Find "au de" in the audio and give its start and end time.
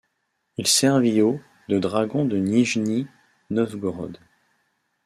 1.21-1.77